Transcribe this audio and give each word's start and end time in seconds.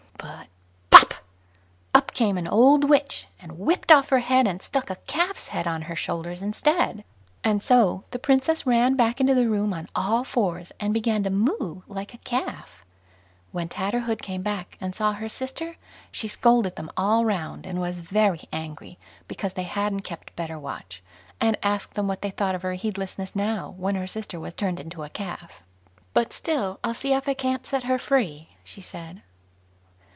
But, 0.17 0.47
POP! 0.91 1.13
up 2.27 2.27
came 2.27 2.37
an 2.37 2.47
old 2.47 2.83
witch, 2.87 3.25
and 3.41 3.57
whipped 3.57 3.91
off 3.91 4.09
her 4.09 4.19
head, 4.19 4.47
and 4.47 4.61
stuck 4.61 4.91
a 4.91 4.95
calf's 4.97 5.47
head 5.47 5.65
on 5.65 5.81
her 5.83 5.95
shoulders 5.95 6.43
instead; 6.43 7.03
and 7.43 7.63
so 7.63 8.03
the 8.11 8.19
Princess 8.19 8.63
ran 8.67 8.95
back 8.95 9.19
into 9.19 9.33
the 9.33 9.49
room 9.49 9.73
on 9.73 9.87
all 9.95 10.23
fours, 10.23 10.71
and 10.79 10.93
began 10.93 11.23
to 11.23 11.31
"moo" 11.31 11.81
like 11.87 12.13
a 12.13 12.19
calf. 12.19 12.85
When 13.51 13.67
Tatterhood 13.69 14.21
came 14.21 14.43
back 14.43 14.77
and 14.79 14.93
saw 14.93 15.13
her 15.13 15.27
sister, 15.29 15.77
she 16.11 16.27
scolded 16.27 16.75
them 16.75 16.91
all 16.95 17.25
round, 17.25 17.65
and 17.65 17.79
was 17.81 18.01
very 18.01 18.47
angry 18.53 18.99
because 19.27 19.53
they 19.53 19.63
hadn't 19.63 20.01
kept 20.01 20.35
better 20.35 20.59
watch, 20.59 21.01
and 21.39 21.57
asked 21.63 21.95
them 21.95 22.07
what 22.07 22.21
they 22.21 22.29
thought 22.31 22.53
of 22.55 22.61
their 22.61 22.73
heedlessness 22.73 23.35
now, 23.35 23.73
when 23.77 23.95
her 23.95 24.07
sister 24.07 24.39
was 24.39 24.53
turned 24.53 24.79
into 24.79 25.01
a 25.01 25.09
calf. 25.09 25.63
"But 26.13 26.31
still 26.31 26.79
I'll 26.83 26.93
see 26.93 27.11
if 27.13 27.27
I 27.27 27.33
can't 27.33 27.65
set 27.65 27.85
her 27.85 27.97
free", 27.97 28.49
she 28.63 28.81
said. 28.81 29.23